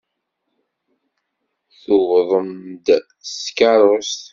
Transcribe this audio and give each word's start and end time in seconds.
Tuwḍem-d 1.81 2.85
s 3.31 3.33
tkeṛṛust. 3.45 4.23